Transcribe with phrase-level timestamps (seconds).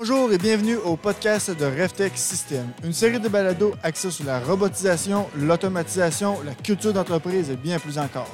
[0.00, 4.40] Bonjour et bienvenue au podcast de RevTech System, une série de balados axés sur la
[4.40, 8.26] robotisation, l'automatisation, la culture d'entreprise et bien plus encore.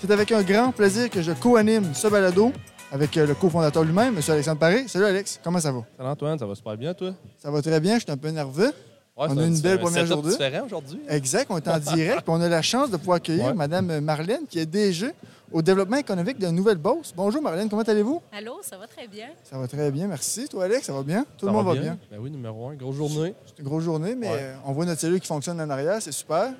[0.00, 2.52] C'est avec un grand plaisir que je co-anime ce balado
[2.90, 4.22] avec euh, le cofondateur lui-même, M.
[4.28, 4.88] Alexandre Paré.
[4.88, 5.82] Salut Alex, comment ça va?
[5.98, 7.12] Salut Antoine, ça va super bien toi?
[7.36, 8.72] Ça va très bien, je suis un peu nerveux.
[9.14, 10.30] Ouais, On a un une belle un première journée.
[10.30, 11.00] différent aujourd'hui.
[11.06, 13.54] Exact, on est en direct, puis on a la chance de pouvoir accueillir Ouais.
[13.54, 15.08] Mme Marlène, qui est DG
[15.52, 17.12] au développement économique de Nouvelle-Beauce.
[17.16, 18.22] Bonjour Marlène, comment allez-vous?
[18.32, 19.28] Allô, ça va très bien.
[19.44, 20.48] Ça va très bien, merci.
[20.48, 21.24] Toi Alex, ça va bien?
[21.36, 21.98] Tout Ça le monde va bien.
[22.10, 23.34] Ben oui, numéro un, grosse journée.
[23.46, 24.36] C'est une grosse journée, mais Ouais.
[24.38, 26.52] euh, on voit notre cellule qui fonctionne en arrière, c'est super.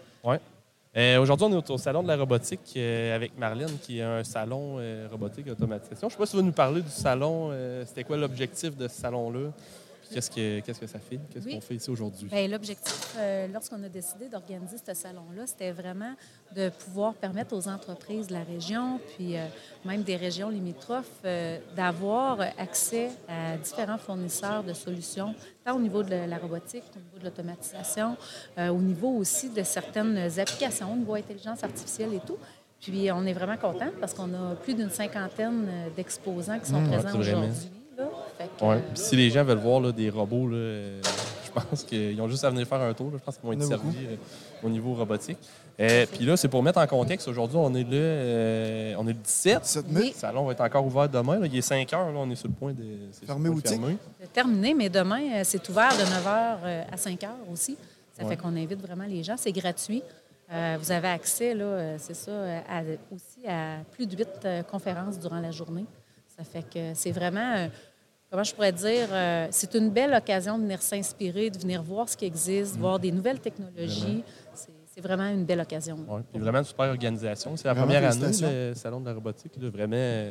[0.96, 4.24] Euh, aujourd'hui, on est au salon de la robotique euh, avec Marlène, qui est un
[4.24, 6.09] salon euh, robotique et automatisation.
[6.09, 7.51] Je ne sais pas si tu veux nous parler du salon.
[7.52, 9.51] euh, C'était quoi l'objectif de ce salon-là?
[10.12, 11.19] Qu'est-ce que, qu'est-ce que ça fait?
[11.32, 11.55] Qu'est-ce Oui.
[11.55, 12.28] qu'on fait ici aujourd'hui?
[12.28, 16.14] Bien, L'objectif, euh, lorsqu'on a décidé d'organiser ce salon-là, c'était vraiment
[16.55, 19.46] de pouvoir permettre aux entreprises de la région, puis euh,
[19.84, 26.02] même des régions limitrophes, euh, d'avoir accès à différents fournisseurs de solutions, tant au niveau
[26.02, 28.16] de la robotique, au niveau de l'automatisation,
[28.59, 32.37] au niveau aussi de certaines applications, au niveau intelligence artificielle et tout.
[32.80, 36.88] Puis on est vraiment content parce qu'on a plus d'une cinquantaine d'exposants qui sont Mmh,
[36.90, 37.68] présents aujourd'hui.
[37.98, 38.09] là.
[38.41, 38.77] Fait que, Ouais.
[38.77, 41.01] euh, si les gens veulent voir là, des robots, là, euh,
[41.45, 43.10] je pense qu'ils ont juste à venir faire un tour.
[43.10, 43.19] là.
[43.19, 44.16] Je pense qu'ils vont être servis euh,
[44.63, 45.38] au niveau robotique.
[45.80, 47.27] Euh, Puis là, c'est pour mettre en contexte.
[47.29, 49.63] Aujourd'hui, on est là, euh, on est le 17.
[49.63, 50.01] 17 mai.
[50.01, 50.13] Oui.
[50.15, 51.38] Le salon va être encore ouvert demain.
[51.38, 51.47] là.
[51.47, 52.10] Il est 5 heures.
[52.13, 52.19] Là.
[52.19, 52.85] On est sur le point de
[53.27, 53.71] Fermer le boutique.
[53.79, 53.97] fermer.
[54.21, 57.77] C'est terminé, mais demain, euh, c'est ouvert de 9h à 5h aussi.
[58.16, 58.30] Ça Ouais.
[58.30, 59.37] fait qu'on invite vraiment les gens.
[59.38, 60.02] C'est gratuit.
[60.52, 62.32] Euh, vous avez accès, là, c'est ça,
[62.69, 62.82] à-
[63.15, 65.84] aussi à plus de huit euh, conférences durant la journée.
[66.37, 67.69] Ça fait que c'est vraiment, euh,
[68.31, 72.09] comment je pourrais dire, euh, c'est une belle occasion de venir s'inspirer, de venir voir
[72.09, 72.81] ce qui existe, Mm.
[72.81, 74.25] voir des nouvelles technologies.
[74.54, 75.97] C'est- C'est vraiment une belle occasion.
[76.09, 77.56] Ouais, puis vraiment une super organisation.
[77.56, 79.53] C'est la Vraiment, première année, le salon de la robotique.
[79.56, 80.31] là, vraiment, euh,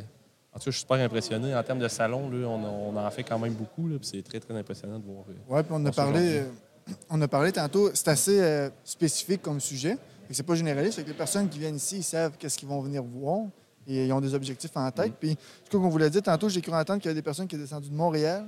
[0.53, 1.55] en tout cas, je suis super impressionné.
[1.55, 3.89] En termes de salon, là, on, on en fait quand même beaucoup.
[4.01, 5.23] c'est très, très impressionnant de voir.
[5.29, 6.43] euh, Oui, puis on a parlé,
[7.09, 9.97] on a parlé tantôt, c'est assez euh, spécifique comme sujet.
[10.29, 13.01] C'est pas généraliste, que les personnes qui viennent ici, ils savent qu'est-ce qu'ils vont venir
[13.01, 13.45] voir
[13.89, 14.91] et ils ont des objectifs en Mm.
[14.91, 15.13] tête.
[15.19, 17.47] Puis, ce qu'on vous l'a dit tantôt, j'ai cru entendre qu'il y a des personnes
[17.47, 18.45] qui sont descendues de Montréal,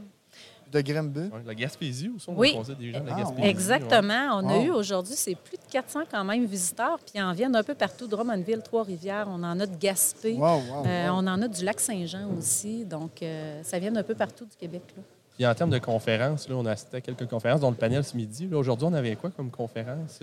[0.71, 1.19] de Grimby.
[1.19, 2.55] ouais, la Gaspésie aussi, on Oui.
[2.79, 3.41] des gens de la Ah, Gaspésie.
[3.41, 3.49] ouais.
[3.49, 4.39] Exactement.
[4.39, 4.63] On a Wow.
[4.63, 7.75] eu aujourd'hui, c'est plus de 400 quand même visiteurs, puis ils en viennent un peu
[7.75, 11.15] partout, Drummondville, Trois-Rivières, on en a de Gaspé, Wow, wow, Euh, wow.
[11.15, 14.55] on en a du lac Saint-Jean aussi, donc euh, ça vient un peu partout du
[14.55, 14.83] Québec.
[14.95, 15.03] là.
[15.35, 18.03] Puis en termes de conférences, là, on a assisté à quelques conférences, dont le panel
[18.05, 18.47] ce midi.
[18.47, 20.19] Là, Aujourd'hui, on avait quoi comme conférence?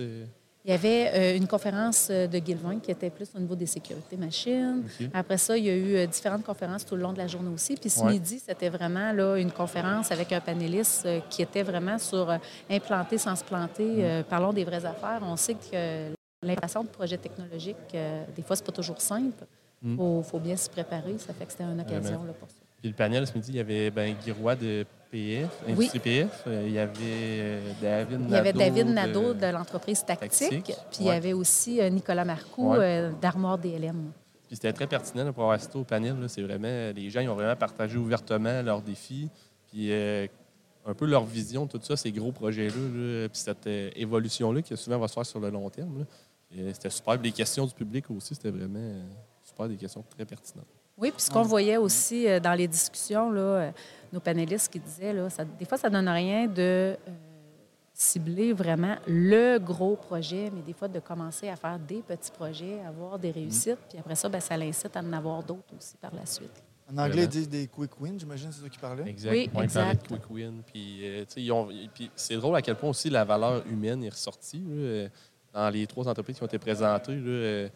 [0.69, 3.65] Il y avait euh, une conférence euh, de Guilvin qui était plus au niveau des
[3.65, 4.83] sécurités machines.
[5.15, 7.49] Après ça, il y a eu euh, différentes conférences tout le long de la journée
[7.49, 7.75] aussi.
[7.75, 8.13] Puis ce Ouais.
[8.13, 12.31] midi, c'était vraiment là, une conférence avec un panéliste qui était vraiment sur
[12.69, 13.83] implanter sans se planter.
[13.87, 14.01] Mm.
[14.01, 15.21] Euh, parlons des vraies affaires.
[15.23, 16.13] On sait que
[16.43, 19.47] l'implantation de projets technologiques, euh, des fois, c'est pas toujours simple.
[19.83, 19.97] Il Mm.
[19.97, 21.17] faut, faut bien se préparer.
[21.17, 22.57] Ça fait que c'était une occasion là, pour ça.
[22.81, 26.45] Puis le panel ce midi, il y avait ben, Guy Roy de PF, Industrie PF.
[26.47, 28.27] euh, il y avait euh, David Nadeau.
[28.29, 30.51] Il y avait David de- Nadeau de l'entreprise Tactique.
[30.51, 32.79] Tactique, Puis il y avait aussi euh, Nicolas Marcoux Ouais.
[32.81, 34.13] euh, d'Armoire DLM.
[34.47, 36.19] Puis c'était très pertinent là, pour avoir assisté au panel.
[36.21, 36.29] là.
[36.29, 39.29] C'est vraiment, les gens ils ont vraiment partagé ouvertement leurs défis,
[39.71, 40.27] puis euh,
[40.87, 44.75] un peu leur vision, tout ça, ces gros projets-là, là, puis cette euh, évolution-là qui
[44.77, 46.07] souvent va se faire sur le long terme.
[46.57, 47.21] euh, C'était super.
[47.21, 49.03] Les questions du public aussi, c'était vraiment euh,
[49.43, 50.67] super, des questions très pertinentes.
[51.01, 53.71] Oui, puis ce qu'on voyait aussi euh, dans les discussions, là, euh,
[54.13, 56.97] nos panélistes qui disaient, là, ça- des fois, ça ne donne rien de euh,
[57.93, 62.81] cibler vraiment le gros projet, mais des fois de commencer à faire des petits projets,
[62.87, 66.15] avoir des réussites, puis après ça, ben, ça l'incite à en avoir d'autres aussi par
[66.15, 66.63] la suite.
[66.91, 69.09] En anglais, ils disent des quick wins, j'imagine, c'est ça qui parlait.
[69.09, 69.31] Exact.
[69.33, 70.07] Oui, On parlait de exact.
[70.09, 70.63] quick win.
[70.67, 71.69] Puis, euh, ils ont-
[72.17, 75.09] c'est drôle à quel point aussi la valeur humaine est ressortie là,
[75.53, 77.15] dans les trois entreprises qui ont été présentées.
[77.17, 77.69] là, euh,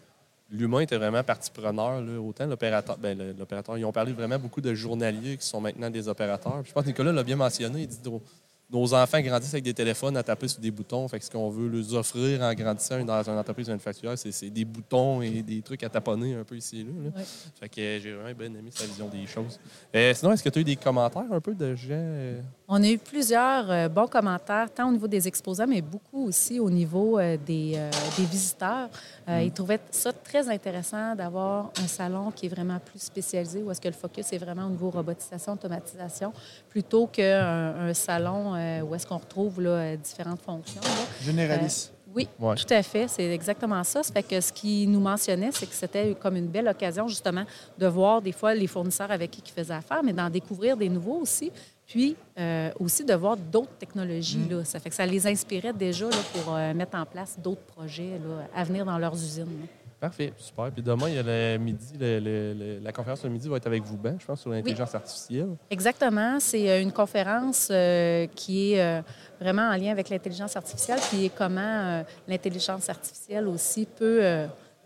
[0.53, 2.03] L'humain était vraiment partie preneur.
[2.03, 5.89] là, autant l'opérateur, ben, l'opérateur, ils ont parlé vraiment beaucoup de journaliers qui sont maintenant
[5.89, 6.61] des opérateurs.
[6.61, 7.83] Puis je pense que Nicolas l'a bien mentionné.
[7.83, 8.23] Il dit nos,
[8.71, 11.07] nos enfants grandissent avec des téléphones à taper sur des boutons.
[11.09, 14.51] Fait que ce qu'on veut leur offrir en grandissant dans une entreprise manufacturière, c'est c'est
[14.51, 16.91] des boutons et des trucs à taponner un peu ici et là.
[17.05, 17.11] là.
[17.17, 17.25] Ouais.
[17.61, 19.59] Fait que euh, j'ai vraiment bien aimé sa vision des choses.
[19.95, 22.35] Euh, sinon, est-ce que tu as eu des commentaires un peu de gens?
[22.75, 26.59] On a eu plusieurs euh, bons commentaires, tant au niveau des exposants, mais beaucoup aussi
[26.59, 28.89] au niveau euh, des, euh, des visiteurs.
[29.29, 33.71] Euh, Ils trouvaient ça très intéressant d'avoir un salon qui est vraiment plus spécialisé, où
[33.71, 36.33] est-ce que le focus est vraiment au niveau robotisation, automatisation,
[36.71, 38.53] plutôt qu'un un salon
[38.89, 40.81] où est-ce qu'on retrouve là, différentes fonctions.
[40.83, 40.89] là.
[41.23, 41.93] Généraliste.
[42.15, 42.55] Oui, Ouais.
[42.57, 43.09] tout à fait.
[43.09, 44.03] C'est exactement ça.
[44.03, 47.45] Ça fait que ce qui nous mentionnait, c'est que c'était comme une belle occasion, justement,
[47.79, 50.91] de voir des fois les fournisseurs avec qui ils faisaient affaire, mais d'en découvrir des
[50.91, 51.51] nouveaux aussi.
[51.93, 54.49] Puis euh, aussi de voir d'autres technologies.
[54.51, 54.65] Là.
[54.65, 58.19] Ça fait que ça les inspirait déjà là, pour euh, mettre en place d'autres projets
[58.19, 59.45] là, à venir dans leurs usines.
[59.45, 59.67] là.
[60.01, 60.71] Parfait, super.
[60.73, 63.59] Puis demain, il y a le midi, le- le- le- la conférence le midi va
[63.59, 65.51] être avec vous, Ben, je pense, sur l'intelligence artificielle.
[65.71, 66.41] Exactement.
[66.41, 69.01] C'est euh, une conférence euh, qui est euh,
[69.41, 74.25] vraiment en lien avec l'intelligence artificielle, puis comment euh, l'intelligence artificielle aussi peut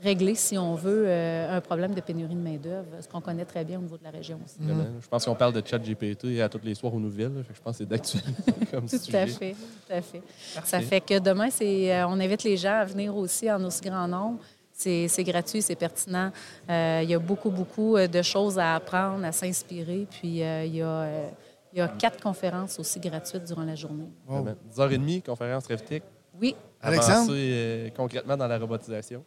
[0.02, 3.64] régler, si on veut, euh, un problème de pénurie de main-d'œuvre, ce qu'on connaît très
[3.64, 4.56] bien au niveau de la région aussi.
[4.60, 4.84] Vraiment.
[5.00, 7.34] Je pense qu'on parle de chat GPT à tous les soirs aux nouvelles.
[7.34, 7.42] là.
[7.42, 9.18] Fait que je pense que c'est d'actualité comme Tout sujet.
[9.18, 10.22] à fait, tout à fait.
[10.64, 13.80] Ça fait que demain, c'est, euh, on invite les gens à venir aussi en aussi
[13.82, 14.38] grand nombre.
[14.78, 16.30] C'est, c'est gratuit, c'est pertinent.
[16.68, 20.06] Euh, il y a beaucoup, beaucoup de choses à apprendre, à s'inspirer.
[20.10, 21.28] Puis euh, il, y a, euh,
[21.72, 24.10] il y a quatre conférences aussi gratuites durant la journée.
[24.28, 24.42] Wow.
[24.42, 24.56] Vraiment.
[24.76, 26.02] 10h30, conférence RevTech.
[26.38, 27.30] Oui, Alexandre?
[27.30, 29.24] Avancer euh, concrètement dans la robotisation.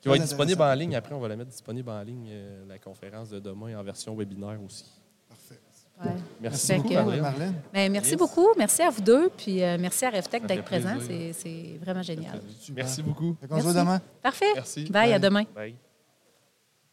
[0.00, 0.72] Qui va être disponible intéressant.
[0.72, 0.94] en ligne.
[0.96, 4.14] Après, on va la mettre disponible en ligne, euh, la conférence de demain en version
[4.16, 4.86] webinaire aussi.
[5.28, 5.60] Parfait.
[6.04, 6.10] ouais.
[6.40, 7.20] Merci beaucoup, Marlène.
[7.20, 7.54] Marlène.
[7.72, 8.18] Ben, merci Yes.
[8.18, 8.48] beaucoup.
[8.56, 9.28] Merci à vous deux.
[9.36, 10.96] Puis euh, merci à RevTech d'être présent.
[11.06, 12.40] C'est, c'est vraiment génial.
[12.74, 13.36] Merci beaucoup.
[13.48, 14.00] Qu'on se voit demain.
[14.22, 14.46] Parfait.
[14.54, 14.84] Merci.
[14.90, 15.44] Bye, à demain.
[15.54, 15.74] Bye.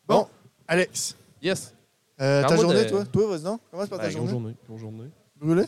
[0.07, 0.27] Bon,
[0.67, 1.73] Alex, Yes.
[2.19, 3.05] euh, ta journée, de- toi?
[3.05, 3.61] Toi, vas-y donc.
[3.71, 4.29] Commence par ta Ben, journée?
[4.31, 4.55] journée.
[4.67, 5.09] Grosse journée.
[5.35, 5.63] Brûlé?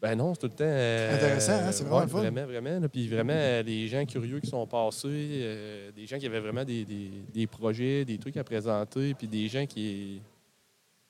[0.00, 0.64] Ben non, c'est tout le temps.
[0.64, 2.18] euh, Intéressant, hein, c'est vraiment ouais, fun.
[2.18, 2.78] Vraiment, vraiment.
[2.80, 2.88] là.
[2.88, 5.08] Puis vraiment, euh, les gens curieux qui sont passés,
[5.42, 9.26] euh, des gens qui avaient vraiment des, des- des projets, des trucs à présenter, puis
[9.26, 10.20] des gens qui.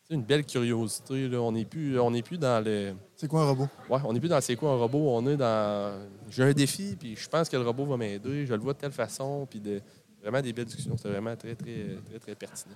[0.05, 1.29] C'est une belle curiosité.
[1.29, 1.39] Là.
[1.43, 2.95] On n'est plus, on plus dans le.
[3.15, 3.69] C'est quoi un robot?
[3.91, 5.11] Ouais, on n'est plus dans c'est quoi un robot.
[5.11, 5.93] On est dans.
[6.31, 8.47] J'ai un défi, puis je pense que le robot va m'aider.
[8.47, 9.83] Je le vois de telle façon, puis de,
[10.23, 10.97] vraiment des belles discussions.
[10.97, 12.75] C'est vraiment très, très, très, très pertinent.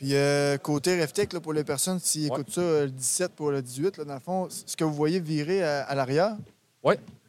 [0.00, 2.26] Puis euh, côté RefTech, là, pour les personnes qui Ouais.
[2.28, 4.94] écoutent ça euh, le 17 pour le 18, là, dans le fond, ce que vous
[4.94, 6.36] voyez virer à, à l'arrière,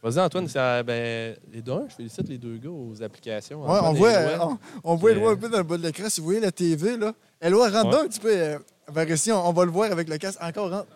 [0.04, 3.62] Vas-y, Antoine, ça, ben, les deux, je félicite les deux gars aux applications.
[3.62, 6.10] ouais, on voit, on, on voit Éloi un peu dans le bas de l'écran.
[6.10, 8.58] Si vous voyez la TV, là, Éloi, rentre un petit peu euh,
[8.92, 9.32] vers ici.
[9.32, 10.40] On, on va le voir avec le casque.
[10.42, 10.88] Encore, rentre.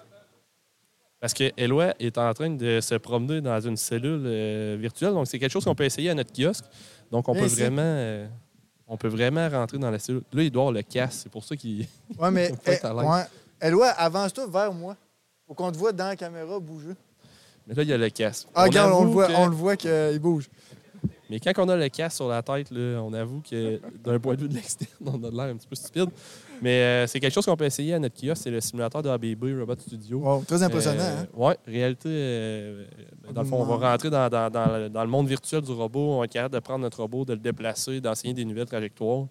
[1.19, 5.11] Parce que Eloi est en train de se promener dans une cellule euh, virtuelle.
[5.13, 6.65] Donc, c'est quelque chose qu'on peut essayer à notre kiosque.
[7.11, 7.81] Donc, on peut vraiment.
[7.83, 8.25] euh,
[8.87, 10.21] on peut vraiment rentrer dans la cellule.
[10.33, 11.21] Là, il doit avoir le casque.
[11.23, 11.87] C'est pour ça qu'il.
[12.19, 13.87] Ouais, mais être à ouais.
[13.97, 14.95] Avance-toi vers moi.
[15.47, 16.95] Faut qu'on te voit dans la caméra bouger.
[17.67, 18.47] Mais là, il y a le casque.
[18.53, 20.49] Ah, regarde, on le voit, que- on le voit qu'il bouge.
[21.45, 24.35] Mais quand on a le casque sur la tête, là, on avoue que d'un point
[24.35, 26.09] de vue de l'externe, on a de l'air un petit peu stupide.
[26.61, 28.43] Mais euh, c'est quelque chose qu'on peut essayer à notre kiosque.
[28.43, 30.19] C'est le simulateur de ABB Robot Studio.
[30.19, 31.03] Wow, très impressionnant.
[31.03, 31.27] Euh, hein?
[31.33, 32.07] Oui, réalité.
[32.09, 32.85] euh,
[33.33, 35.71] dans le fond, on va rentrer dans, dans- dans le- dans le monde virtuel du
[35.71, 36.13] robot.
[36.19, 39.25] On être capable de prendre notre robot, de le déplacer, d'enseigner des nouvelles trajectoires,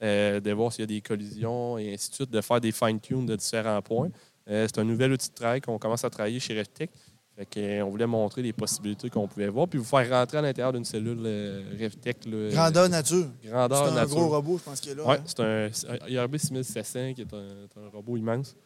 [0.00, 3.26] de voir s'il y a des collisions et ainsi de suite, de faire des fine-tune
[3.26, 4.10] de différents points.
[4.46, 6.90] C'est un nouvel outil de travail qu'on commence à travailler chez RevTech.
[7.38, 10.42] Fait euh, on voulait montrer les possibilités qu'on pouvait voir, puis vous faire rentrer à
[10.42, 12.26] l'intérieur d'une cellule euh, RevTech.
[12.26, 13.26] là, Grandeur nature.
[13.44, 14.16] euh, grandeur C'est un nature.
[14.16, 15.02] gros robot, je pense, qui est là.
[15.06, 15.70] Oui, hein.
[15.70, 18.56] c'est un, IRB 6700 qui est un, robot immense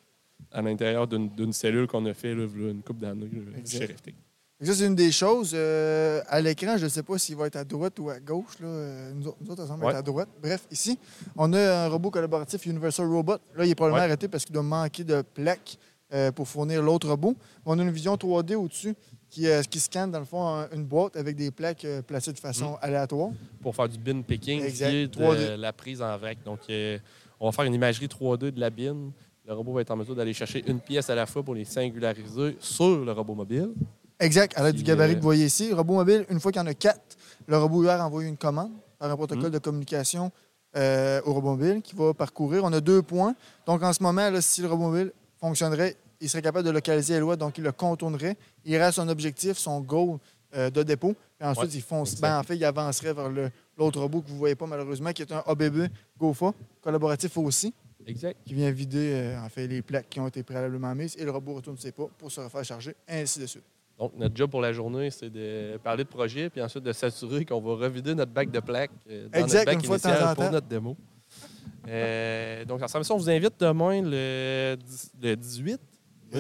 [0.51, 3.29] à l'intérieur d'une cellule qu'on a fait là, une couple d'années
[3.67, 5.53] chez que Ça, c'est une des choses.
[5.55, 8.59] Euh, à l'écran, je ne sais pas s'il va être à droite ou à gauche.
[8.61, 8.69] Là.
[8.69, 9.91] Euh, Nous autres, nous autres, ça semble Ouais.
[9.91, 10.29] être à droite.
[10.41, 10.99] Bref, ici,
[11.37, 13.37] on a un robot collaboratif Universal Robot.
[13.55, 14.07] Là, il est probablement Ouais.
[14.07, 15.92] arrêté parce qu'il doit manquer de plaques euh,
[16.35, 17.35] pour fournir l'autre robot.
[17.65, 18.95] On a une vision 3D au-dessus
[19.31, 22.33] qui, euh, qui scanne, dans le fond, un- une boîte avec des plaques euh, placées
[22.33, 23.31] de façon aléatoire.
[23.63, 25.57] Pour faire du bin picking, qui est de 3D.
[25.57, 26.39] la prise en vrac.
[26.45, 26.99] Donc, euh,
[27.41, 29.11] on va faire une imagerie 3D de la bin.
[29.47, 31.65] Le robot va être en mesure d'aller chercher une pièce à la fois pour les
[31.65, 33.71] singulariser sur le robot mobile.
[34.21, 35.73] Exact, à l'aide du gabarit euh, que vous voyez ici.
[35.73, 37.17] Robot mobile, une fois qu'il y en a quatre,
[37.49, 39.51] le robot UR envoie une commande par un protocole Mm.
[39.55, 40.31] de communication
[40.77, 42.63] euh, au robot mobile qui va parcourir.
[42.65, 43.35] On a deux points.
[43.67, 47.15] Donc, en ce moment, là, si le robot mobile fonctionnerait, il serait capable de localiser
[47.15, 48.37] Eloi, donc il le contournerait.
[48.65, 50.19] Il irait à son objectif, son goal
[50.55, 51.15] euh, de dépôt.
[51.39, 52.21] Puis ensuite, Ouais, il fonce.
[52.21, 53.29] Ben, en fait, il avancerait vers
[53.77, 55.89] l'autre robot que vous ne voyez pas malheureusement, qui est un ABB
[56.19, 57.75] GOFA, collaboratif aussi,
[58.07, 58.37] Exact.
[58.45, 61.31] qui vient vider euh, en fait, les plaques qui ont été préalablement mises et le
[61.31, 63.65] robot retourne ses pas pour se refaire charger, ainsi de suite.
[63.99, 67.45] Donc, notre job pour la journée, c'est de parler de projet, puis ensuite de s'assurer
[67.45, 70.35] qu'on va revider notre bac de plaques euh, dans Exact, notre bac temps initial en
[70.35, 70.51] pour temps.
[70.53, 70.97] notre démo.
[71.89, 73.15] Euh, donc, ça ressemble ça.
[73.15, 74.77] On vous invite demain le,
[75.21, 75.81] le 18,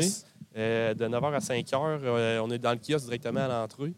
[0.00, 0.26] Yes.
[0.56, 1.74] euh, de 9h à 5h.
[2.02, 3.92] Euh, on est dans le kiosque directement à l'entrée.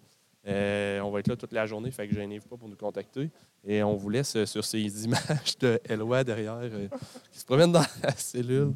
[0.46, 3.30] Euh, on va être là toute la journée, fait que gênez-vous pas pour nous contacter.
[3.66, 6.60] Et on vous laisse euh, sur ces images de Eloi derrière
[7.32, 8.72] qui se promène dans la cellule.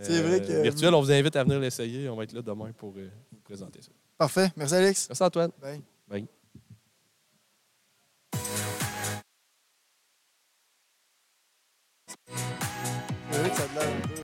[0.00, 2.08] C'est vrai que- on vous invite à venir l'essayer.
[2.08, 3.00] On va être là demain pour vous
[3.42, 3.90] présenter ça.
[4.18, 4.50] Parfait.
[4.56, 5.08] Merci, Alex.
[5.08, 5.50] Merci Antoine.
[5.62, 5.80] Bye.
[6.08, 6.26] Bye.
[13.54, 14.08] Ça